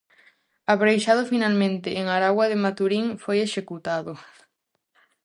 [0.73, 4.13] Apreixado finalmente en Aragua de Maturín, foi executado.